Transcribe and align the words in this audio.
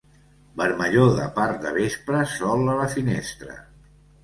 Vermellor 0.61 1.11
de 1.19 1.27
part 1.35 1.61
de 1.67 1.75
vespre, 1.77 2.23
sol 2.33 2.73
a 2.75 2.81
la 2.83 2.91
finestra. 2.97 3.63